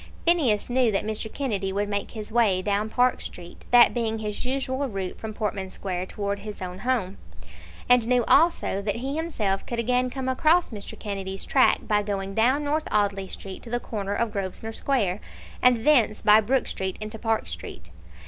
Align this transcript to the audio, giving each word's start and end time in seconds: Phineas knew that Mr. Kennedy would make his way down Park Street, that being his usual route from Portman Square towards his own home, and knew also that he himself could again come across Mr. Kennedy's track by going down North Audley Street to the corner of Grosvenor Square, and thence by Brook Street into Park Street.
Phineas 0.25 0.67
knew 0.67 0.91
that 0.91 1.05
Mr. 1.05 1.31
Kennedy 1.31 1.71
would 1.71 1.87
make 1.87 2.09
his 2.09 2.31
way 2.31 2.63
down 2.63 2.89
Park 2.89 3.21
Street, 3.21 3.65
that 3.69 3.93
being 3.93 4.17
his 4.17 4.43
usual 4.45 4.89
route 4.89 5.19
from 5.19 5.31
Portman 5.31 5.69
Square 5.69 6.07
towards 6.07 6.41
his 6.41 6.59
own 6.59 6.79
home, 6.79 7.19
and 7.87 8.07
knew 8.07 8.23
also 8.23 8.81
that 8.81 8.95
he 8.95 9.15
himself 9.15 9.63
could 9.67 9.77
again 9.77 10.09
come 10.09 10.27
across 10.27 10.71
Mr. 10.71 10.97
Kennedy's 10.97 11.43
track 11.45 11.81
by 11.87 12.01
going 12.01 12.33
down 12.33 12.63
North 12.63 12.87
Audley 12.91 13.27
Street 13.27 13.61
to 13.61 13.69
the 13.69 13.79
corner 13.79 14.15
of 14.15 14.31
Grosvenor 14.33 14.73
Square, 14.73 15.19
and 15.61 15.85
thence 15.85 16.23
by 16.23 16.41
Brook 16.41 16.65
Street 16.65 16.97
into 16.99 17.19
Park 17.19 17.47
Street. 17.47 17.91